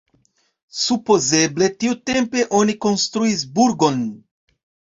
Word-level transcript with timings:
Supozeble 0.83 1.67
tiutempe 1.85 2.47
oni 2.63 2.77
konstruis 2.89 3.47
burgon. 3.61 4.05